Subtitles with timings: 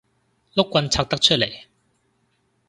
[0.55, 1.65] 碌棍拆得出嚟